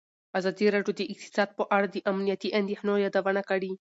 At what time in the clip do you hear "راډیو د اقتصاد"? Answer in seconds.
0.75-1.49